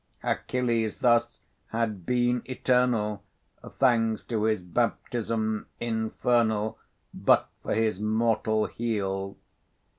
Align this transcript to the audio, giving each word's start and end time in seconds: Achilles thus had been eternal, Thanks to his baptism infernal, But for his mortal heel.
Achilles 0.23 0.95
thus 0.97 1.41
had 1.67 2.07
been 2.07 2.41
eternal, 2.45 3.21
Thanks 3.77 4.23
to 4.23 4.45
his 4.45 4.63
baptism 4.63 5.67
infernal, 5.79 6.79
But 7.13 7.47
for 7.61 7.75
his 7.75 7.99
mortal 7.99 8.65
heel. 8.65 9.37